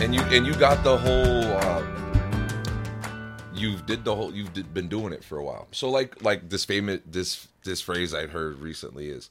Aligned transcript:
and 0.00 0.14
you 0.14 0.20
and 0.22 0.46
you 0.46 0.54
got 0.54 0.82
the 0.84 0.96
whole. 0.96 1.42
Uh, 1.44 1.84
you 3.52 3.76
did 3.78 4.04
the 4.04 4.14
whole. 4.14 4.32
You've 4.32 4.52
did, 4.52 4.72
been 4.72 4.88
doing 4.88 5.12
it 5.12 5.24
for 5.24 5.38
a 5.38 5.44
while. 5.44 5.66
So 5.72 5.90
like 5.90 6.22
like 6.22 6.48
this 6.48 6.64
famous 6.64 7.00
this 7.04 7.48
this 7.64 7.80
phrase 7.80 8.14
I 8.14 8.26
heard 8.26 8.60
recently 8.60 9.08
is, 9.08 9.30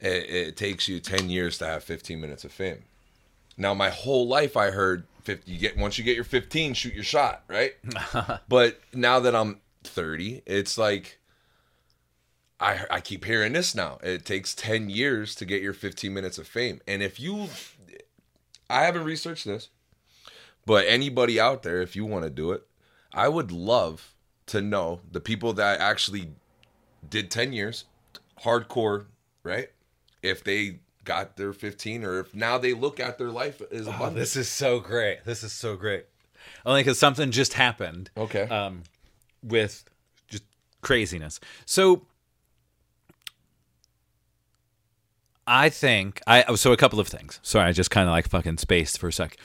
it, 0.00 0.30
it 0.30 0.56
takes 0.56 0.88
you 0.88 1.00
ten 1.00 1.30
years 1.30 1.58
to 1.58 1.66
have 1.66 1.84
fifteen 1.84 2.20
minutes 2.20 2.44
of 2.44 2.52
fame. 2.52 2.82
Now 3.56 3.74
my 3.74 3.90
whole 3.90 4.26
life 4.26 4.56
I 4.56 4.70
heard 4.70 5.04
50, 5.22 5.50
you 5.50 5.58
get 5.58 5.76
once 5.76 5.98
you 5.98 6.04
get 6.04 6.16
your 6.16 6.24
fifteen, 6.24 6.74
shoot 6.74 6.94
your 6.94 7.04
shot, 7.04 7.44
right? 7.48 7.74
but 8.48 8.80
now 8.92 9.20
that 9.20 9.34
I'm 9.34 9.60
thirty, 9.84 10.42
it's 10.46 10.76
like. 10.76 11.18
I, 12.60 12.84
I 12.88 13.00
keep 13.00 13.24
hearing 13.24 13.54
this 13.54 13.74
now. 13.74 13.98
It 14.04 14.24
takes 14.24 14.54
10 14.54 14.88
years 14.88 15.34
to 15.34 15.44
get 15.44 15.62
your 15.62 15.72
15 15.72 16.14
minutes 16.14 16.38
of 16.38 16.46
fame. 16.46 16.80
And 16.86 17.02
if 17.02 17.18
you 17.18 17.48
I 18.72 18.84
haven't 18.84 19.04
researched 19.04 19.44
this, 19.44 19.68
but 20.66 20.86
anybody 20.86 21.38
out 21.38 21.62
there, 21.62 21.82
if 21.82 21.94
you 21.94 22.04
want 22.04 22.24
to 22.24 22.30
do 22.30 22.52
it, 22.52 22.66
I 23.12 23.28
would 23.28 23.52
love 23.52 24.14
to 24.46 24.60
know 24.60 25.00
the 25.10 25.20
people 25.20 25.52
that 25.54 25.80
actually 25.80 26.30
did 27.08 27.30
10 27.30 27.52
years, 27.52 27.84
hardcore, 28.42 29.06
right? 29.42 29.68
If 30.22 30.42
they 30.42 30.80
got 31.04 31.36
their 31.36 31.52
15 31.52 32.04
or 32.04 32.20
if 32.20 32.34
now 32.34 32.58
they 32.58 32.72
look 32.72 33.00
at 33.00 33.18
their 33.18 33.30
life 33.30 33.60
as 33.72 33.88
Oh, 33.88 34.10
this 34.10 34.36
is 34.36 34.48
so 34.48 34.80
great. 34.80 35.24
This 35.24 35.42
is 35.42 35.52
so 35.52 35.76
great. 35.76 36.06
Only 36.64 36.80
because 36.82 36.98
something 36.98 37.30
just 37.30 37.54
happened. 37.54 38.10
okay. 38.16 38.42
um, 38.48 38.84
with 39.42 39.84
just 40.28 40.44
craziness. 40.80 41.40
So 41.66 42.06
I 45.46 45.68
think 45.70 46.20
I 46.26 46.54
so 46.54 46.72
a 46.72 46.76
couple 46.76 47.00
of 47.00 47.08
things. 47.08 47.40
Sorry, 47.42 47.66
I 47.68 47.72
just 47.72 47.90
kind 47.90 48.08
of 48.08 48.12
like 48.12 48.28
fucking 48.28 48.58
spaced 48.58 48.98
for 48.98 49.08
a 49.08 49.12
sec. 49.12 49.36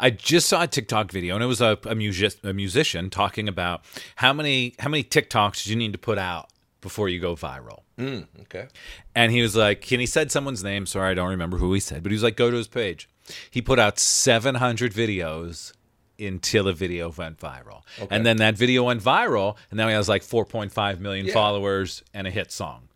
I 0.00 0.10
just 0.10 0.48
saw 0.48 0.62
a 0.62 0.66
TikTok 0.66 1.10
video, 1.12 1.34
and 1.34 1.44
it 1.44 1.46
was 1.46 1.60
a 1.60 1.78
a, 1.84 1.94
music, 1.94 2.34
a 2.42 2.52
musician 2.52 3.10
talking 3.10 3.48
about 3.48 3.82
how 4.16 4.32
many 4.32 4.74
how 4.78 4.88
many 4.88 5.04
TikToks 5.04 5.66
you 5.66 5.76
need 5.76 5.92
to 5.92 5.98
put 5.98 6.18
out 6.18 6.48
before 6.80 7.08
you 7.08 7.20
go 7.20 7.36
viral. 7.36 7.80
Mm, 7.98 8.26
okay. 8.42 8.66
And 9.14 9.30
he 9.30 9.42
was 9.42 9.54
like, 9.54 9.90
and 9.92 10.00
he 10.00 10.06
said 10.06 10.32
someone's 10.32 10.64
name. 10.64 10.86
Sorry, 10.86 11.10
I 11.10 11.14
don't 11.14 11.28
remember 11.30 11.58
who 11.58 11.72
he 11.74 11.80
said, 11.80 12.02
but 12.02 12.10
he 12.10 12.14
was 12.16 12.22
like, 12.22 12.36
go 12.36 12.50
to 12.50 12.56
his 12.56 12.66
page. 12.68 13.08
He 13.50 13.62
put 13.62 13.78
out 13.78 13.98
700 13.98 14.92
videos 14.92 15.72
until 16.18 16.66
a 16.66 16.72
video 16.72 17.10
went 17.16 17.38
viral. 17.38 17.82
And 18.10 18.24
then 18.26 18.38
that 18.38 18.56
video 18.56 18.84
went 18.84 19.02
viral, 19.02 19.56
and 19.70 19.76
now 19.76 19.88
he 19.88 19.94
has 19.94 20.08
like 20.08 20.22
4.5 20.22 20.98
million 20.98 21.26
Yeah. 21.26 21.34
followers 21.34 22.02
and 22.14 22.26
a 22.26 22.30
hit 22.30 22.50
song. 22.50 22.88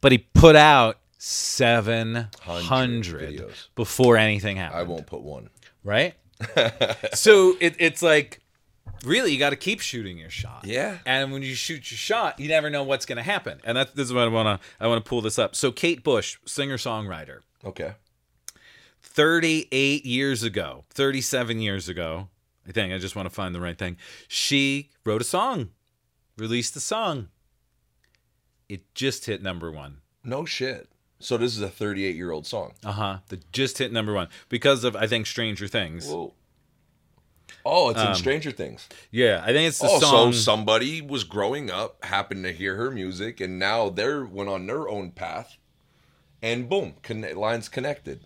But 0.00 0.12
he 0.12 0.18
put 0.18 0.56
out 0.56 0.98
700 1.22 3.44
before 3.74 4.16
anything 4.16 4.56
happened 4.56 4.80
I 4.80 4.84
won't 4.84 5.06
put 5.06 5.20
one. 5.22 5.50
right? 5.84 6.14
so 7.14 7.54
it, 7.60 7.76
it's 7.78 8.02
like 8.02 8.40
really 9.04 9.32
you 9.32 9.38
got 9.38 9.50
to 9.50 9.56
keep 9.56 9.80
shooting 9.80 10.16
your 10.18 10.30
shot. 10.30 10.64
Yeah. 10.64 10.98
And 11.04 11.32
when 11.32 11.42
you 11.42 11.54
shoot 11.54 11.90
your 11.90 11.98
shot, 11.98 12.40
you 12.40 12.48
never 12.48 12.70
know 12.70 12.82
what's 12.82 13.04
going 13.06 13.18
to 13.18 13.22
happen. 13.22 13.60
And 13.64 13.76
that's 13.76 13.92
this 13.92 14.06
is 14.06 14.12
what 14.14 14.24
I 14.24 14.28
want 14.28 14.60
to 14.60 14.66
I 14.80 14.86
want 14.88 15.04
to 15.04 15.08
pull 15.08 15.20
this 15.20 15.38
up. 15.38 15.54
So 15.54 15.70
Kate 15.70 16.02
Bush, 16.02 16.38
singer 16.46 16.78
songwriter, 16.78 17.40
Okay. 17.64 17.92
38 19.02 20.06
years 20.06 20.42
ago, 20.42 20.84
37 20.90 21.60
years 21.60 21.88
ago, 21.88 22.28
I 22.66 22.72
think 22.72 22.92
I 22.92 22.98
just 22.98 23.16
want 23.16 23.28
to 23.28 23.34
find 23.34 23.54
the 23.54 23.60
right 23.60 23.76
thing. 23.76 23.96
She 24.28 24.90
wrote 25.04 25.20
a 25.20 25.24
song, 25.24 25.70
released 26.38 26.74
a 26.76 26.80
song. 26.80 27.28
It 28.68 28.94
just 28.94 29.26
hit 29.26 29.42
number 29.42 29.70
1. 29.70 29.98
No 30.24 30.44
shit. 30.44 30.88
So 31.20 31.36
this 31.36 31.54
is 31.54 31.60
a 31.62 31.68
38 31.68 32.16
year 32.16 32.30
old 32.32 32.46
song. 32.46 32.72
Uh-huh. 32.84 33.18
The 33.28 33.38
just 33.52 33.78
hit 33.78 33.92
number 33.92 34.12
1 34.14 34.28
because 34.48 34.84
of 34.84 34.96
I 34.96 35.06
think 35.06 35.26
Stranger 35.26 35.68
Things. 35.68 36.06
Whoa. 36.08 36.32
Oh, 37.64 37.90
it's 37.90 38.00
in 38.00 38.06
Um, 38.08 38.14
Stranger 38.14 38.50
Things. 38.50 38.88
Yeah, 39.10 39.42
I 39.44 39.52
think 39.52 39.68
it's 39.68 39.78
the 39.78 39.88
Oh, 39.88 40.00
song 40.00 40.32
so 40.32 40.38
somebody 40.38 41.02
was 41.02 41.24
growing 41.24 41.70
up, 41.70 42.02
happened 42.04 42.42
to 42.44 42.52
hear 42.52 42.74
her 42.76 42.90
music, 42.90 43.38
and 43.40 43.58
now 43.58 43.90
they're 43.90 44.24
went 44.24 44.48
on 44.48 44.66
their 44.66 44.88
own 44.88 45.10
path, 45.10 45.58
and 46.40 46.68
boom, 46.70 46.94
conne- 47.02 47.36
lines 47.36 47.68
connected. 47.68 48.20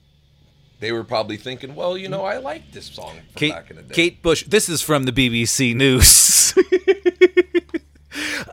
They 0.79 0.93
were 0.93 1.03
probably 1.05 1.37
thinking, 1.37 1.75
well, 1.75 1.97
you 1.99 2.09
know, 2.09 2.25
I 2.25 2.37
like 2.39 2.71
this 2.73 2.87
song 2.87 3.15
from 3.17 3.35
Kate, 3.35 3.53
back 3.53 3.71
in 3.71 3.77
the 3.77 3.83
day. 3.83 3.95
Kate 3.95 4.23
Bush. 4.23 4.45
This 4.45 4.69
is 4.69 4.83
from 4.83 5.05
the 5.05 5.13
BBC 5.13 5.75
News. 5.75 6.55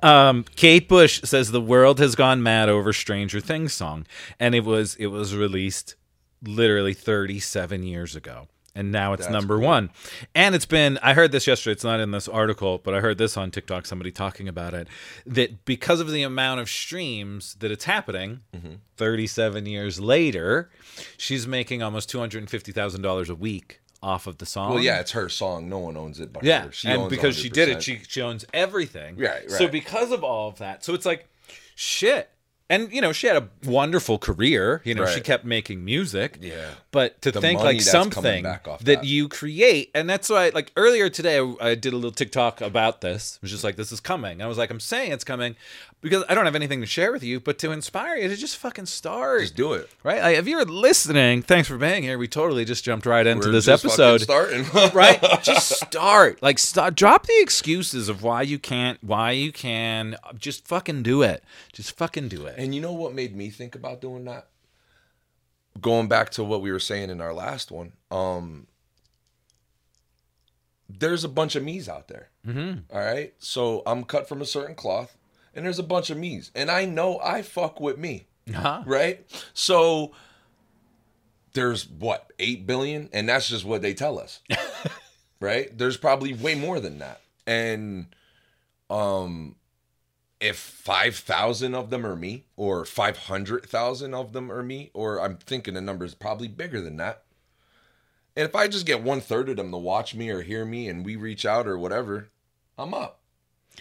um, 0.03 0.45
Kate 0.55 0.87
Bush 0.87 1.21
says 1.23 1.51
the 1.51 1.61
world 1.61 1.99
has 1.99 2.15
gone 2.15 2.41
mad 2.43 2.69
over 2.69 2.93
Stranger 2.93 3.39
Things 3.39 3.73
song, 3.73 4.05
and 4.39 4.55
it 4.55 4.63
was 4.65 4.95
it 4.95 5.07
was 5.07 5.35
released 5.35 5.95
literally 6.43 6.93
37 6.93 7.83
years 7.83 8.15
ago, 8.15 8.47
and 8.73 8.91
now 8.91 9.13
it's 9.13 9.23
That's 9.23 9.33
number 9.33 9.57
cool. 9.57 9.65
one. 9.65 9.89
And 10.33 10.55
it's 10.55 10.65
been 10.65 10.97
I 11.03 11.13
heard 11.13 11.31
this 11.31 11.45
yesterday. 11.45 11.73
It's 11.73 11.83
not 11.83 11.99
in 11.99 12.11
this 12.11 12.27
article, 12.27 12.79
but 12.79 12.93
I 12.95 12.99
heard 12.99 13.17
this 13.17 13.37
on 13.37 13.51
TikTok. 13.51 13.85
Somebody 13.85 14.11
talking 14.11 14.47
about 14.47 14.73
it 14.73 14.87
that 15.25 15.65
because 15.65 15.99
of 15.99 16.09
the 16.09 16.23
amount 16.23 16.61
of 16.61 16.69
streams 16.69 17.55
that 17.59 17.71
it's 17.71 17.85
happening, 17.85 18.41
Mm-hmm. 18.55 18.73
37 18.97 19.65
years 19.65 19.99
later, 19.99 20.69
she's 21.17 21.47
making 21.47 21.81
almost 21.83 22.09
250 22.09 22.71
thousand 22.71 23.01
dollars 23.01 23.29
a 23.29 23.35
week 23.35 23.80
off 24.03 24.27
of 24.27 24.37
the 24.39 24.45
song. 24.45 24.73
well, 24.73 24.83
yeah, 24.83 24.99
it's 24.99 25.11
her 25.11 25.29
song. 25.29 25.69
No 25.69 25.79
one 25.79 25.95
owns 25.97 26.19
it 26.19 26.33
but 26.33 26.43
Yeah, 26.43 26.63
her. 26.65 26.71
She 26.71 26.87
and 26.87 27.09
because 27.09 27.37
she 27.37 27.49
did 27.49 27.69
it, 27.69 27.83
she 27.83 28.01
she 28.07 28.21
owns 28.21 28.45
everything. 28.53 29.17
Right, 29.17 29.43
right. 29.43 29.51
So 29.51 29.67
because 29.67 30.11
of 30.11 30.23
all 30.23 30.49
of 30.49 30.57
that, 30.57 30.83
so 30.83 30.93
it's 30.93 31.05
like, 31.05 31.27
shit. 31.75 32.29
And 32.71 32.89
you 32.93 33.01
know, 33.01 33.11
she 33.11 33.27
had 33.27 33.35
a 33.35 33.49
wonderful 33.65 34.17
career. 34.17 34.81
You 34.85 34.95
know, 34.95 35.05
she 35.05 35.19
kept 35.19 35.43
making 35.43 35.83
music. 35.83 36.37
Yeah. 36.39 36.69
But 36.91 37.21
to 37.21 37.31
The 37.31 37.41
think 37.41 37.59
like 37.59 37.81
something 37.81 38.43
back 38.43 38.65
off 38.65 38.79
that 38.85 39.01
that. 39.01 39.05
you 39.05 39.27
create, 39.27 39.91
and 39.93 40.09
that's 40.09 40.29
why, 40.29 40.51
like 40.53 40.71
earlier 40.77 41.09
today, 41.09 41.37
I, 41.37 41.55
I 41.59 41.75
did 41.75 41.91
a 41.91 41.97
little 41.97 42.11
TikTok 42.11 42.61
about 42.61 43.01
this. 43.01 43.35
It 43.35 43.41
was 43.41 43.51
just 43.51 43.65
like, 43.65 43.75
this 43.75 43.91
is 43.91 43.99
coming. 43.99 44.41
I 44.41 44.47
was 44.47 44.57
like, 44.57 44.69
I'm 44.71 44.79
saying 44.79 45.11
it's 45.11 45.25
coming 45.25 45.55
because 46.01 46.23
I 46.27 46.33
don't 46.33 46.45
have 46.45 46.55
anything 46.55 46.81
to 46.81 46.87
share 46.87 47.11
with 47.11 47.23
you, 47.23 47.39
but 47.39 47.59
to 47.59 47.71
inspire 47.71 48.15
you 48.15 48.27
to 48.27 48.35
just 48.35 48.57
fucking 48.57 48.87
start. 48.87 49.41
Just 49.41 49.55
do 49.55 49.73
it. 49.73 49.89
right? 50.03 50.21
Like, 50.21 50.37
if 50.37 50.47
you're 50.47 50.65
listening, 50.65 51.43
thanks 51.43 51.67
for 51.67 51.77
being 51.77 52.03
here. 52.03 52.17
We 52.17 52.27
totally 52.27 52.65
just 52.65 52.83
jumped 52.83 53.05
right 53.05 53.25
into 53.27 53.47
We're 53.47 53.53
this 53.53 53.67
episode 53.67 54.21
starting. 54.21 54.65
right? 54.93 55.21
Just 55.43 55.69
start. 55.85 56.41
Like, 56.41 56.57
stop. 56.57 56.95
Drop 56.95 57.27
the 57.27 57.39
excuses 57.39 58.09
of 58.09 58.23
why 58.23 58.41
you 58.41 58.57
can't, 58.59 58.97
why 59.03 59.31
you 59.31 59.51
can. 59.51 60.15
Uh, 60.23 60.33
just 60.33 60.67
fucking 60.67 61.03
do 61.03 61.21
it. 61.21 61.43
Just 61.71 61.95
fucking 61.95 62.29
do 62.29 62.47
it. 62.47 62.55
And 62.61 62.75
you 62.75 62.79
know 62.81 62.93
what 62.93 63.15
made 63.15 63.35
me 63.35 63.49
think 63.49 63.73
about 63.73 64.01
doing 64.01 64.25
that? 64.25 64.45
Going 65.81 66.07
back 66.07 66.29
to 66.31 66.43
what 66.43 66.61
we 66.61 66.71
were 66.71 66.77
saying 66.79 67.09
in 67.09 67.19
our 67.19 67.33
last 67.33 67.71
one, 67.71 67.93
um, 68.11 68.67
there's 70.87 71.23
a 71.23 71.29
bunch 71.29 71.55
of 71.55 71.63
me's 71.63 71.89
out 71.89 72.07
there. 72.07 72.29
Mm-hmm. 72.47 72.95
right, 72.95 73.33
so 73.39 73.81
I'm 73.87 74.03
cut 74.03 74.29
from 74.29 74.41
a 74.41 74.45
certain 74.45 74.75
cloth, 74.75 75.17
and 75.55 75.65
there's 75.65 75.79
a 75.79 75.83
bunch 75.83 76.11
of 76.11 76.17
me's, 76.17 76.51
and 76.53 76.69
I 76.69 76.85
know 76.85 77.19
I 77.23 77.41
fuck 77.41 77.79
with 77.79 77.97
me, 77.97 78.27
Huh? 78.53 78.83
right? 78.85 79.25
So 79.55 80.11
there's 81.53 81.89
what 81.89 82.31
eight 82.37 82.67
billion, 82.67 83.09
and 83.11 83.27
that's 83.27 83.47
just 83.49 83.65
what 83.65 83.81
they 83.81 83.95
tell 83.95 84.19
us, 84.19 84.39
right? 85.39 85.75
There's 85.75 85.97
probably 85.97 86.33
way 86.35 86.53
more 86.53 86.79
than 86.79 86.99
that, 86.99 87.21
and 87.47 88.05
um 88.91 89.55
if 90.41 90.57
5,000 90.57 91.75
of 91.75 91.91
them 91.91 92.05
are 92.05 92.15
me 92.15 92.45
or 92.57 92.83
500,000 92.83 94.13
of 94.13 94.33
them 94.33 94.51
are 94.51 94.63
me, 94.63 94.89
or 94.93 95.21
I'm 95.21 95.37
thinking 95.37 95.75
the 95.75 95.81
number 95.81 96.03
is 96.03 96.15
probably 96.15 96.47
bigger 96.47 96.81
than 96.81 96.97
that. 96.97 97.23
And 98.35 98.47
if 98.47 98.55
I 98.55 98.67
just 98.67 98.85
get 98.85 99.03
one 99.03 99.21
third 99.21 99.49
of 99.49 99.57
them 99.57 99.71
to 99.71 99.77
watch 99.77 100.15
me 100.15 100.29
or 100.29 100.41
hear 100.41 100.65
me 100.65 100.89
and 100.89 101.05
we 101.05 101.15
reach 101.15 101.45
out 101.45 101.67
or 101.67 101.77
whatever, 101.77 102.29
I'm 102.77 102.93
up. 102.93 103.19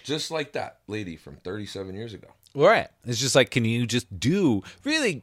Just 0.05 0.31
like 0.31 0.53
that 0.53 0.81
lady 0.87 1.17
from 1.17 1.37
37 1.37 1.95
years 1.95 2.15
ago. 2.15 2.29
All 2.55 2.67
right. 2.67 2.89
It's 3.05 3.21
just 3.21 3.35
like, 3.35 3.51
can 3.51 3.65
you 3.65 3.87
just 3.87 4.21
do 4.21 4.63
really 4.85 5.23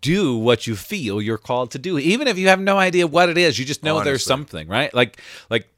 do 0.00 0.36
what 0.36 0.66
you 0.66 0.76
feel 0.76 1.20
you're 1.20 1.38
called 1.38 1.72
to 1.72 1.78
do, 1.78 1.98
even 1.98 2.28
if 2.28 2.38
you 2.38 2.48
have 2.48 2.60
no 2.60 2.78
idea 2.78 3.06
what 3.06 3.28
it 3.28 3.36
is. 3.36 3.58
You 3.58 3.64
just 3.64 3.82
know 3.82 4.02
there's 4.02 4.24
something, 4.24 4.68
right? 4.68 4.92
Like, 4.94 5.20
like 5.50 5.68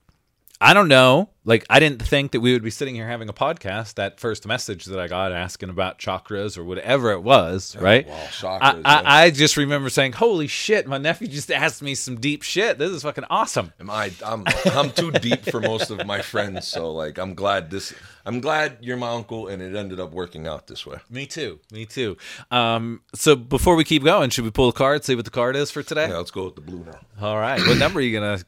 I 0.63 0.75
don't 0.75 0.89
know. 0.89 1.31
Like, 1.47 1.65
I 1.71 1.81
didn't 1.81 2.03
think 2.03 2.33
that 2.33 2.41
we 2.41 2.53
would 2.53 2.63
be 2.63 2.71
sitting 2.71 2.95
here 2.95 3.09
having 3.09 3.31
a 3.31 3.33
podcast. 3.33 3.95
That 3.95 4.21
first 4.21 4.47
message 4.47 4.85
that 4.85 5.01
I 5.01 5.09
got 5.09 5.33
asking 5.33 5.71
about 5.71 5.99
chakras 5.99 6.59
or 6.59 6.65
whatever 6.65 7.13
it 7.13 7.23
was, 7.23 7.75
right? 7.77 8.07
wow, 8.07 8.15
chakras, 8.31 8.83
I. 8.85 9.01
I, 9.01 9.23
I 9.23 9.31
just 9.31 9.57
remember 9.57 9.89
saying, 9.89 10.13
"Holy 10.13 10.47
shit!" 10.47 10.87
My 10.87 10.99
nephew 10.99 11.29
just 11.29 11.51
asked 11.51 11.83
me 11.83 11.95
some 11.95 12.21
deep 12.21 12.43
shit. 12.43 12.79
This 12.79 12.91
is 12.91 13.03
fucking 13.03 13.25
awesome. 13.31 13.73
Am 13.81 13.89
I 13.89 14.13
I'm 14.25 14.45
I'm 14.67 14.91
too 14.91 15.11
deep 15.13 15.47
for 15.47 15.61
most 15.61 15.91
of 15.91 16.07
my 16.07 16.21
friends, 16.21 16.69
so 16.69 16.93
like 16.93 17.19
I'm 17.19 17.35
glad 17.35 17.71
this 17.71 17.95
I'm 18.27 18.41
glad 18.41 18.77
you're 18.83 18.99
my 18.99 19.11
uncle 19.11 19.49
and 19.49 19.63
it 19.63 19.75
ended 19.75 19.99
up 19.99 20.13
working 20.13 20.47
out 20.47 20.67
this 20.67 20.85
way. 20.85 20.99
Me 21.09 21.25
too. 21.25 21.59
Me 21.73 21.87
too. 21.87 22.19
Um, 22.51 23.01
so 23.15 23.35
before 23.35 23.77
we 23.77 23.85
keep 23.85 24.05
going, 24.05 24.29
should 24.29 24.45
we 24.45 24.51
pull 24.51 24.69
a 24.69 24.75
card? 24.75 25.05
See 25.05 25.15
what 25.15 25.25
the 25.25 25.31
card 25.31 25.57
is 25.57 25.71
for 25.71 25.83
today. 25.83 26.09
Yeah, 26.09 26.19
let's 26.19 26.31
go 26.31 26.45
with 26.45 26.57
the 26.57 26.61
blue 26.61 26.85
now. 26.85 27.01
All 27.27 27.39
right. 27.39 27.59
What 27.61 27.79
number 27.79 27.99
are 27.99 28.03
you 28.03 28.19
gonna 28.19 28.41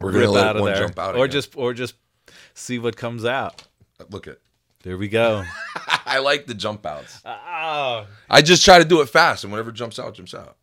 We're 0.00 0.12
gonna 0.12 0.30
let 0.30 0.46
out 0.46 0.56
of 0.56 0.62
one 0.62 0.72
there, 0.72 0.82
jump 0.82 0.98
out 0.98 1.14
or 1.14 1.24
again. 1.24 1.32
just 1.32 1.56
or 1.56 1.74
just 1.74 1.94
see 2.54 2.78
what 2.78 2.96
comes 2.96 3.24
out? 3.24 3.64
look 4.10 4.28
at 4.28 4.38
There 4.82 4.98
we 4.98 5.08
go. 5.08 5.44
I 6.06 6.18
like 6.18 6.46
the 6.46 6.54
jump 6.54 6.84
outs. 6.86 7.20
oh. 7.24 8.06
I 8.30 8.42
just 8.42 8.64
try 8.64 8.78
to 8.78 8.84
do 8.84 9.00
it 9.00 9.08
fast, 9.08 9.42
and 9.44 9.52
whatever 9.52 9.72
jumps 9.72 9.98
out, 9.98 10.14
jumps 10.14 10.34
out. 10.34 10.56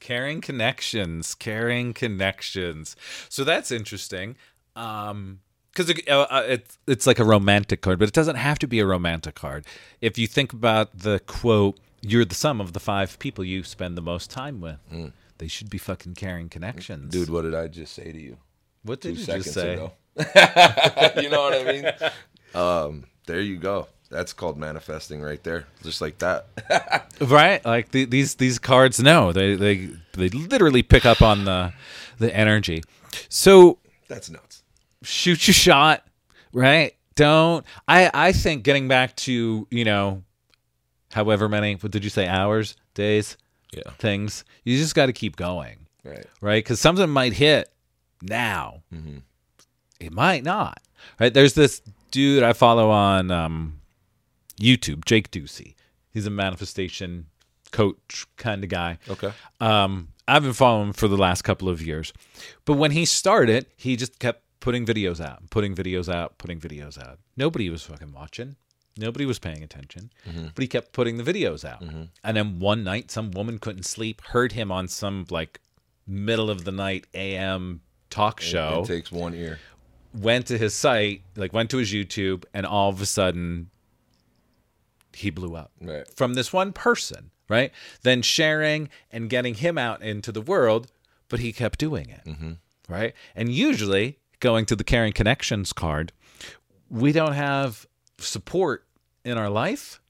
Caring 0.00 0.40
connections, 0.40 1.34
caring 1.34 1.92
connections. 1.94 2.96
So 3.28 3.42
that's 3.44 3.70
interesting. 3.70 4.36
Um, 4.76 5.40
because 5.72 5.90
it, 5.90 6.08
uh, 6.08 6.26
uh, 6.30 6.44
it's 6.46 6.78
it's 6.86 7.06
like 7.06 7.18
a 7.18 7.24
romantic 7.24 7.80
card, 7.80 7.98
but 7.98 8.06
it 8.06 8.14
doesn't 8.14 8.36
have 8.36 8.58
to 8.60 8.68
be 8.68 8.78
a 8.78 8.86
romantic 8.86 9.34
card. 9.34 9.66
If 10.00 10.18
you 10.18 10.26
think 10.28 10.52
about 10.52 11.00
the 11.00 11.20
quote, 11.26 11.78
"You're 12.00 12.24
the 12.24 12.34
sum 12.34 12.60
of 12.60 12.74
the 12.74 12.80
five 12.80 13.18
people 13.18 13.44
you 13.44 13.64
spend 13.64 13.96
the 13.96 14.02
most 14.02 14.30
time 14.30 14.60
with," 14.60 14.78
they 15.38 15.48
should 15.48 15.70
be 15.70 15.78
fucking 15.78 16.14
carrying 16.14 16.48
connections, 16.48 17.12
Dude, 17.12 17.30
what 17.30 17.42
did 17.42 17.54
I 17.54 17.68
just 17.68 17.92
say 17.94 18.12
to 18.12 18.20
you? 18.20 18.36
What 18.82 19.00
Two 19.00 19.10
did 19.10 19.18
you 19.18 19.24
seconds 19.24 19.44
just 19.44 19.54
say? 19.54 19.74
ago. 19.74 19.92
you 21.22 21.28
know 21.30 21.42
what 21.42 21.54
I 21.54 21.64
mean? 21.72 21.84
Um, 22.54 23.02
there 23.26 23.40
you 23.40 23.56
go. 23.56 23.88
That's 24.10 24.32
called 24.32 24.56
manifesting 24.56 25.20
right 25.20 25.42
there. 25.42 25.66
Just 25.82 26.00
like 26.00 26.18
that. 26.18 27.10
Right? 27.20 27.64
Like 27.64 27.90
the, 27.90 28.04
these 28.04 28.36
these 28.36 28.60
cards 28.60 29.00
know 29.00 29.32
they 29.32 29.56
they 29.56 29.90
they 30.12 30.28
literally 30.28 30.84
pick 30.84 31.04
up 31.04 31.20
on 31.20 31.44
the 31.46 31.72
the 32.18 32.32
energy. 32.36 32.84
So 33.28 33.78
That's 34.06 34.30
nuts. 34.30 34.62
shoot 35.02 35.48
your 35.48 35.54
shot, 35.54 36.06
right? 36.52 36.94
Don't 37.16 37.64
I 37.88 38.08
I 38.14 38.32
think 38.32 38.62
getting 38.62 38.86
back 38.86 39.16
to, 39.26 39.66
you 39.70 39.84
know, 39.84 40.22
however 41.12 41.48
many 41.48 41.74
what 41.74 41.90
did 41.90 42.04
you 42.04 42.10
say 42.10 42.28
hours, 42.28 42.76
days, 42.94 43.36
Yeah. 43.76 43.92
things, 43.98 44.44
you 44.64 44.76
just 44.78 44.94
got 44.94 45.06
to 45.06 45.12
keep 45.12 45.36
going, 45.36 45.86
Right. 46.04 46.26
right? 46.40 46.64
Cuz 46.64 46.80
something 46.80 47.08
might 47.10 47.32
hit 47.34 47.70
now. 48.22 48.82
Mm-hmm. 48.92 49.18
It 50.00 50.12
might 50.12 50.44
not. 50.44 50.80
Right? 51.20 51.32
There's 51.32 51.54
this 51.54 51.82
dude 52.10 52.42
I 52.42 52.52
follow 52.52 52.90
on 52.90 53.30
um 53.30 53.80
YouTube, 54.60 55.04
Jake 55.04 55.30
Ducey. 55.30 55.74
He's 56.10 56.26
a 56.26 56.30
manifestation 56.30 57.26
coach 57.72 58.26
kind 58.36 58.62
of 58.62 58.70
guy. 58.70 58.98
Okay. 59.10 59.32
Um, 59.60 60.08
I've 60.28 60.42
been 60.44 60.52
following 60.52 60.88
him 60.88 60.92
for 60.92 61.08
the 61.08 61.16
last 61.16 61.42
couple 61.42 61.68
of 61.68 61.82
years, 61.82 62.12
but 62.64 62.74
when 62.74 62.92
he 62.92 63.04
started, 63.04 63.66
he 63.76 63.96
just 63.96 64.18
kept 64.20 64.42
putting 64.60 64.86
videos 64.86 65.20
out, 65.20 65.50
putting 65.50 65.74
videos 65.74 66.08
out, 66.12 66.38
putting 66.38 66.58
videos 66.60 66.96
out. 66.98 67.18
Nobody 67.36 67.68
was 67.68 67.82
fucking 67.82 68.12
watching. 68.12 68.56
Nobody 68.96 69.26
was 69.26 69.38
paying 69.38 69.62
attention, 69.62 70.10
mm-hmm. 70.28 70.46
but 70.54 70.62
he 70.62 70.68
kept 70.68 70.92
putting 70.92 71.16
the 71.16 71.24
videos 71.24 71.64
out. 71.64 71.82
Mm-hmm. 71.82 72.02
And 72.22 72.36
then 72.36 72.58
one 72.60 72.84
night, 72.84 73.10
some 73.10 73.30
woman 73.32 73.58
couldn't 73.58 73.84
sleep, 73.84 74.20
heard 74.22 74.52
him 74.52 74.70
on 74.70 74.86
some 74.88 75.26
like 75.30 75.60
middle 76.06 76.48
of 76.50 76.64
the 76.64 76.72
night 76.72 77.06
AM 77.14 77.80
talk 78.10 78.40
show 78.40 78.82
It 78.84 78.86
takes 78.86 79.10
one 79.10 79.34
ear. 79.34 79.58
went 80.16 80.46
to 80.46 80.58
his 80.58 80.74
site, 80.74 81.22
like 81.34 81.52
went 81.52 81.70
to 81.70 81.78
his 81.78 81.92
YouTube, 81.92 82.44
and 82.54 82.64
all 82.66 82.88
of 82.90 83.00
a 83.00 83.06
sudden 83.06 83.70
he 85.12 85.30
blew 85.30 85.54
up 85.56 85.72
Right. 85.80 86.06
from 86.14 86.34
this 86.34 86.52
one 86.52 86.72
person, 86.72 87.30
right? 87.48 87.72
Then 88.02 88.22
sharing 88.22 88.88
and 89.10 89.30
getting 89.30 89.54
him 89.54 89.78
out 89.78 90.02
into 90.02 90.30
the 90.32 90.40
world, 90.40 90.90
but 91.28 91.40
he 91.40 91.52
kept 91.52 91.78
doing 91.78 92.10
it, 92.10 92.24
mm-hmm. 92.24 92.52
right? 92.88 93.14
And 93.34 93.50
usually, 93.52 94.18
going 94.40 94.66
to 94.66 94.76
the 94.76 94.84
Caring 94.84 95.12
Connections 95.12 95.72
card, 95.72 96.12
we 96.90 97.12
don't 97.12 97.32
have 97.34 97.86
support 98.18 98.83
in 99.24 99.38
our 99.38 99.48
life. 99.50 100.00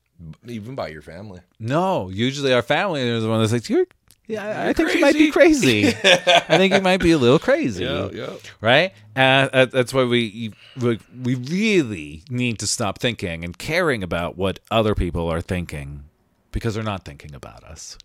Even 0.47 0.75
by 0.75 0.89
your 0.89 1.03
family. 1.03 1.41
No, 1.59 2.09
usually 2.09 2.53
our 2.53 2.63
family 2.63 3.01
is 3.03 3.23
the 3.23 3.29
one 3.29 3.41
that's 3.41 3.53
like, 3.53 3.69
"You're, 3.69 3.87
yeah, 4.29 4.47
I- 4.47 4.69
I 4.69 4.73
think 4.73 4.95
you 4.95 5.01
might 5.01 5.15
be 5.15 5.31
crazy. 5.33 5.89
I 5.89 6.57
think 6.57 6.73
you 6.73 6.81
might 6.81 7.01
be 7.01 7.11
a 7.11 7.19
little 7.19 7.39
crazy." 7.41 7.85
yeah. 8.13 8.29
right? 8.61 8.93
Uh, 9.17 9.67
that's 9.67 9.93
why 9.93 10.05
we, 10.05 10.53
we 10.81 11.35
really 11.35 12.23
need 12.31 12.59
to 12.61 12.67
stop 12.67 12.99
thinking 13.01 13.45
and 13.45 13.59
caring 13.59 14.03
about 14.03 14.37
what 14.37 14.61
other 14.71 14.95
people 14.95 15.29
are 15.29 15.41
thinking 15.41 16.05
because 16.53 16.75
they're 16.75 16.85
not 16.85 17.05
thinking 17.05 17.35
about 17.35 17.65
us, 17.65 17.99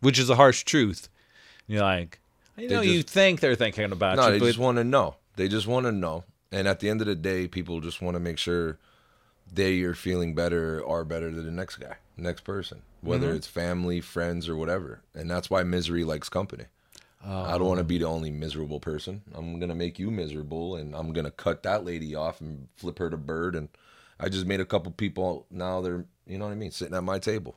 which 0.00 0.18
is 0.18 0.28
a 0.28 0.36
harsh 0.36 0.64
truth. 0.64 1.08
You're 1.66 1.80
like, 1.82 2.20
you 2.58 2.68
know, 2.68 2.82
you 2.82 3.02
think 3.02 3.40
they're 3.40 3.54
thinking 3.56 3.90
about 3.90 4.16
No, 4.16 4.26
you, 4.26 4.32
they 4.34 4.38
but 4.40 4.46
just 4.46 4.58
want 4.58 4.76
to 4.76 4.84
know. 4.84 5.16
They 5.36 5.48
just 5.48 5.66
want 5.66 5.86
to 5.86 5.92
know. 5.92 6.24
And 6.52 6.68
at 6.68 6.80
the 6.80 6.90
end 6.90 7.00
of 7.00 7.06
the 7.06 7.14
day, 7.16 7.48
people 7.48 7.80
just 7.80 8.02
want 8.02 8.14
to 8.16 8.20
make 8.20 8.36
sure 8.38 8.78
they 9.52 9.82
are 9.82 9.94
feeling 9.94 10.34
better 10.34 10.84
are 10.86 11.04
better 11.04 11.30
than 11.30 11.44
the 11.46 11.52
next 11.52 11.76
guy, 11.76 11.96
next 12.16 12.42
person, 12.42 12.82
whether 13.00 13.28
Mm-hmm. 13.28 13.36
it's 13.36 13.46
family, 13.46 14.00
friends, 14.00 14.48
or 14.48 14.56
whatever. 14.56 15.02
And 15.14 15.30
that's 15.30 15.48
why 15.50 15.62
misery 15.62 16.04
likes 16.04 16.28
company. 16.28 16.64
I 17.26 17.52
don't 17.56 17.68
want 17.68 17.78
to 17.78 17.84
be 17.84 17.96
the 17.96 18.04
only 18.04 18.30
miserable 18.30 18.80
person. 18.80 19.22
I'm 19.34 19.58
gonna 19.58 19.74
make 19.74 19.98
you 19.98 20.10
miserable, 20.10 20.76
and 20.76 20.94
I'm 20.94 21.12
gonna 21.14 21.30
cut 21.30 21.62
that 21.62 21.82
lady 21.82 22.14
off 22.14 22.42
and 22.42 22.68
flip 22.76 22.98
her 22.98 23.08
to 23.08 23.16
bird. 23.16 23.56
And 23.56 23.70
I 24.20 24.28
just 24.28 24.44
made 24.44 24.60
a 24.60 24.66
couple 24.66 24.92
people 24.92 25.46
now 25.50 25.80
they're 25.80 26.04
you 26.26 26.36
know 26.38 26.44
what 26.44 26.52
I 26.52 26.56
mean, 26.56 26.70
sitting 26.70 26.94
at 26.94 27.02
my 27.02 27.18
table. 27.18 27.56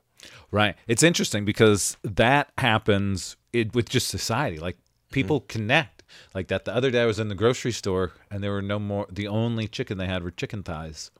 Right. 0.51 0.75
It's 0.88 1.04
interesting 1.04 1.44
because 1.45 1.98
that 2.04 2.50
happens 2.57 3.36
it, 3.54 3.74
with 3.75 3.90
just 3.90 4.07
society. 4.07 4.57
Like 4.57 4.78
people 5.12 5.42
connect 5.42 6.04
like 6.33 6.48
that. 6.48 6.63
The 6.66 6.74
other 6.75 6.90
day 6.90 7.01
I 7.01 7.06
was 7.06 7.19
in 7.19 7.28
the 7.28 7.36
grocery 7.36 7.72
store 7.74 8.13
and 8.31 8.42
there 8.42 8.51
were 8.51 8.62
no 8.62 8.80
more. 8.80 9.06
The 9.12 9.28
only 9.28 9.68
chicken 9.68 9.98
they 9.98 10.07
had 10.07 10.24
were 10.24 10.31
chicken 10.31 10.63
thighs, 10.63 11.12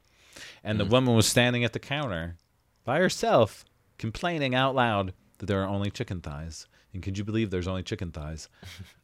and 0.64 0.80
the 0.80 0.84
mm-hmm. 0.84 0.94
woman 0.94 1.16
was 1.16 1.28
standing 1.28 1.64
at 1.64 1.74
the 1.74 1.80
counter 1.80 2.38
by 2.84 3.00
herself, 3.00 3.66
complaining 3.98 4.56
out 4.56 4.76
loud 4.76 5.14
that 5.40 5.46
there 5.46 5.62
are 5.62 5.68
only 5.68 5.92
chicken 5.92 6.22
thighs. 6.22 6.68
And 6.94 7.04
could 7.04 7.18
you 7.18 7.24
believe 7.24 7.52
there's 7.52 7.68
only 7.68 7.84
chicken 7.84 8.12
thighs? 8.12 8.50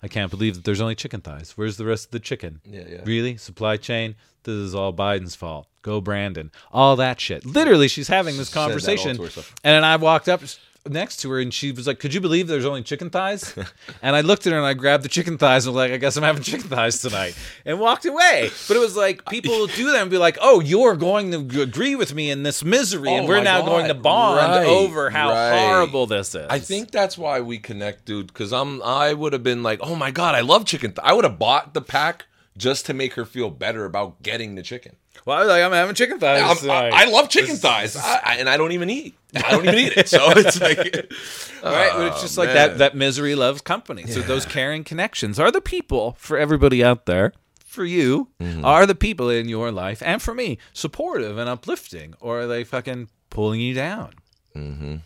I 0.01 0.07
can't 0.07 0.31
believe 0.31 0.55
that 0.55 0.63
there's 0.63 0.81
only 0.81 0.95
chicken 0.95 1.21
thighs. 1.21 1.53
Where's 1.55 1.77
the 1.77 1.85
rest 1.85 2.05
of 2.05 2.11
the 2.11 2.19
chicken? 2.19 2.61
Yeah, 2.65 2.83
yeah. 2.89 3.01
Really? 3.05 3.37
Supply 3.37 3.77
chain? 3.77 4.15
This 4.43 4.55
is 4.55 4.73
all 4.73 4.93
Biden's 4.93 5.35
fault. 5.35 5.67
Go 5.81 6.01
Brandon. 6.01 6.51
All 6.71 6.95
that 6.95 7.19
shit. 7.19 7.45
Literally, 7.45 7.87
she's 7.87 8.07
having 8.07 8.37
this 8.37 8.49
Said 8.49 8.55
that 8.55 8.59
all 8.61 8.67
conversation. 8.67 9.17
And 9.19 9.75
then 9.75 9.83
I 9.83 9.97
walked 9.97 10.27
up 10.27 10.41
next 10.89 11.17
to 11.21 11.29
her 11.31 11.39
and 11.39 11.53
she 11.53 11.71
was 11.71 11.87
like, 11.87 11.99
Could 11.99 12.13
you 12.13 12.19
believe 12.19 12.47
there's 12.47 12.65
only 12.65 12.83
chicken 12.83 13.09
thighs? 13.09 13.55
and 14.01 14.15
I 14.15 14.21
looked 14.21 14.45
at 14.45 14.51
her 14.51 14.57
and 14.57 14.67
I 14.67 14.73
grabbed 14.73 15.03
the 15.03 15.09
chicken 15.09 15.37
thighs 15.37 15.65
and 15.65 15.73
was 15.73 15.81
like, 15.81 15.91
I 15.93 15.97
guess 15.97 16.17
I'm 16.17 16.23
having 16.23 16.43
chicken 16.43 16.67
thighs 16.67 17.01
tonight. 17.01 17.35
And 17.65 17.79
walked 17.79 18.05
away. 18.05 18.49
But 18.67 18.75
it 18.77 18.79
was 18.81 18.97
like 18.97 19.25
people 19.27 19.51
will 19.57 19.67
do 19.67 19.91
that 19.93 20.01
and 20.01 20.11
be 20.11 20.17
like, 20.17 20.37
Oh, 20.41 20.59
you're 20.59 20.95
going 20.95 21.31
to 21.49 21.61
agree 21.61 21.95
with 21.95 22.13
me 22.13 22.29
in 22.31 22.43
this 22.43 22.63
misery. 22.63 23.09
and 23.13 23.25
Oh 23.25 23.29
we're 23.29 23.41
now 23.43 23.61
God. 23.61 23.67
going 23.67 23.87
to 23.87 23.93
bond 23.93 24.37
Right, 24.37 24.65
over 24.67 25.09
how 25.09 25.29
right. 25.29 25.57
horrible 25.67 26.05
this 26.05 26.35
is. 26.35 26.47
I 26.49 26.59
think 26.59 26.91
that's 26.91 27.17
why 27.17 27.39
we 27.39 27.59
connect, 27.59 28.05
dude. 28.05 28.27
Because 28.27 28.51
I'm, 28.51 28.81
I 28.83 29.13
would 29.13 29.33
have 29.33 29.43
been 29.43 29.63
like, 29.63 29.79
oh 29.81 29.95
my 29.95 30.11
god, 30.11 30.35
I 30.35 30.41
love 30.41 30.65
chicken. 30.65 30.91
Th-. 30.91 30.99
I 31.05 31.13
would 31.13 31.23
have 31.23 31.39
bought 31.39 31.73
the 31.73 31.81
pack 31.81 32.25
just 32.57 32.85
to 32.87 32.93
make 32.93 33.13
her 33.13 33.25
feel 33.25 33.49
better 33.49 33.85
about 33.85 34.21
getting 34.21 34.55
the 34.55 34.61
chicken. 34.63 34.95
Well, 35.25 35.37
I 35.37 35.39
was 35.41 35.49
like, 35.49 35.63
I'm 35.63 35.71
having 35.71 35.95
chicken 35.95 36.19
thighs. 36.19 36.65
I. 36.67 36.89
I 36.89 37.05
love 37.05 37.29
chicken 37.29 37.55
thighs, 37.55 37.95
I, 37.95 38.19
I- 38.23 38.35
and 38.37 38.49
I 38.49 38.57
don't 38.57 38.71
even 38.73 38.89
eat. 38.89 39.15
I 39.35 39.51
don't 39.51 39.63
even 39.65 39.79
eat 39.79 39.93
it. 39.97 40.09
So 40.09 40.19
it's 40.31 40.59
like, 40.61 40.77
right? 41.63 41.91
But 41.93 42.07
it's 42.07 42.17
Oh, 42.17 42.21
just 42.21 42.37
like 42.37 42.47
man. 42.47 42.55
that. 42.55 42.77
That 42.79 42.95
misery 42.95 43.35
loves 43.35 43.61
company. 43.61 44.05
So 44.07 44.21
those 44.21 44.45
caring 44.45 44.83
connections 44.83 45.39
are 45.39 45.51
the 45.51 45.61
people 45.61 46.15
for 46.19 46.37
everybody 46.37 46.83
out 46.83 47.05
there. 47.05 47.33
For 47.65 47.85
you, 47.85 48.27
Mm-hmm. 48.39 48.63
are 48.65 48.85
the 48.85 48.93
people 48.95 49.29
in 49.31 49.49
your 49.49 49.71
life, 49.71 50.03
and 50.05 50.21
for 50.21 50.35
me, 50.35 50.59
supportive 50.73 51.39
and 51.39 51.49
uplifting, 51.49 52.13
or 52.19 52.41
are 52.41 52.47
they 52.47 52.63
fucking 52.63 53.09
pulling 53.31 53.59
you 53.61 53.73
down? 53.73 54.13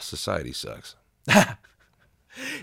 society 0.00 0.52
sucks. 0.52 0.94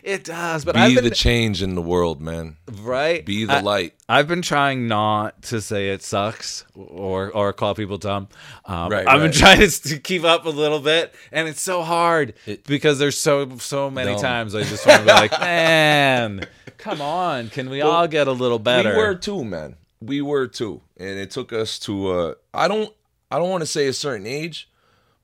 It 0.03 0.23
does, 0.23 0.65
but 0.65 0.75
Be 0.75 0.81
I've 0.81 0.95
been 0.95 1.03
the 1.03 1.09
change 1.11 1.61
in 1.63 1.75
the 1.75 1.81
world, 1.81 2.21
man. 2.21 2.57
right. 2.81 3.25
Be 3.25 3.45
the 3.45 3.53
I- 3.53 3.61
light. 3.61 3.93
I've 4.09 4.27
been 4.27 4.41
trying 4.41 4.87
not 4.87 5.41
to 5.43 5.61
say 5.61 5.89
it 5.91 6.03
sucks 6.03 6.65
or 6.75 7.31
or 7.31 7.53
call 7.53 7.73
people 7.75 7.97
dumb. 7.97 8.27
Um, 8.65 8.89
Right, 8.91 9.07
I've 9.07 9.21
been 9.21 9.31
trying 9.31 9.59
to, 9.69 9.99
keep 9.99 10.23
up 10.25 10.45
a 10.45 10.49
little 10.49 10.79
bit, 10.79 11.13
and 11.31 11.47
it's 11.47 11.61
so 11.61 11.81
hard 11.83 12.33
It- 12.45 12.65
because 12.65 12.99
there's 12.99 13.17
so 13.17 13.57
so 13.57 13.89
many 13.89 14.11
Dumb. 14.13 14.21
times 14.21 14.55
I 14.55 14.63
just 14.63 14.85
want 14.85 14.99
to 14.99 15.05
be 15.05 15.11
like, 15.13 15.31
man, 15.39 16.45
come 16.77 17.01
on, 17.01 17.49
can 17.49 17.69
we 17.69 17.81
all 17.81 18.07
get 18.07 18.27
a 18.27 18.31
little 18.33 18.59
better? 18.59 18.91
We 18.91 18.97
were 18.97 19.15
too, 19.15 19.43
man. 19.45 19.75
We 20.01 20.21
were 20.21 20.47
too, 20.47 20.81
and 20.97 21.19
it 21.19 21.31
took 21.31 21.53
us 21.53 21.77
to. 21.79 22.09
Uh, 22.11 22.33
I 22.53 22.67
don't. 22.67 22.91
I 23.29 23.37
don't 23.37 23.49
want 23.49 23.61
to 23.61 23.67
say 23.67 23.87
a 23.87 23.93
certain 23.93 24.27
age, 24.27 24.67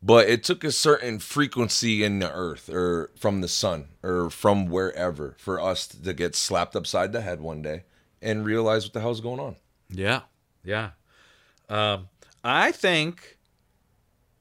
but 0.07 0.29
it 0.29 0.41
took 0.41 0.63
a 0.63 0.71
certain 0.71 1.19
frequency 1.19 2.01
in 2.01 2.19
the 2.19 2.31
earth 2.31 2.69
or 2.69 3.11
from 3.17 3.41
the 3.41 3.47
sun 3.49 3.89
or 4.01 4.29
from 4.29 4.67
wherever 4.67 5.35
for 5.37 5.59
us 5.59 5.85
to 5.85 6.13
get 6.13 6.33
slapped 6.33 6.77
upside 6.77 7.11
the 7.11 7.19
head 7.19 7.41
one 7.41 7.61
day 7.61 7.83
and 8.21 8.45
realize 8.45 8.85
what 8.85 8.93
the 8.93 9.01
hell's 9.01 9.19
going 9.19 9.41
on. 9.41 9.57
Yeah, 9.89 10.21
yeah. 10.63 10.91
Um, 11.67 12.07
I 12.41 12.71
think 12.71 13.37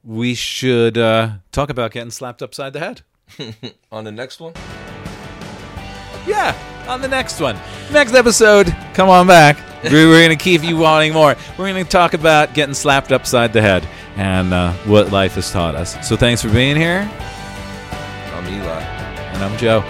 we 0.05 0.35
should 0.35 0.97
uh, 0.97 1.31
talk 1.51 1.69
about 1.69 1.91
getting 1.91 2.11
slapped 2.11 2.41
upside 2.41 2.71
the 2.71 2.79
head. 2.79 3.01
On 3.91 4.05
the 4.05 4.11
next 4.11 4.39
one, 4.39 4.53
Yeah, 6.25 6.57
on 6.87 7.01
the 7.01 7.09
next 7.09 7.41
one. 7.41 7.57
Next 7.91 8.13
episode, 8.13 8.73
come 8.93 9.09
on 9.09 9.27
back. 9.27 9.57
We're, 9.83 10.07
we're 10.07 10.25
going 10.25 10.37
to 10.37 10.41
keep 10.41 10.63
you 10.63 10.77
wanting 10.77 11.11
more. 11.11 11.35
We're 11.57 11.69
going 11.71 11.83
to 11.83 11.89
talk 11.89 12.13
about 12.13 12.53
getting 12.53 12.73
slapped 12.73 13.11
upside 13.11 13.51
the 13.51 13.61
head 13.61 13.85
and 14.17 14.53
uh, 14.53 14.73
what 14.85 15.11
life 15.11 15.35
has 15.35 15.51
taught 15.51 15.75
us. 15.75 15.95
So 16.07 16.15
thanks 16.17 16.41
for 16.41 16.49
being 16.49 16.75
here, 16.75 17.09
I'm 18.33 18.47
Eli. 18.47 18.81
and 18.81 19.43
I'm 19.43 19.57
Joe. 19.57 19.83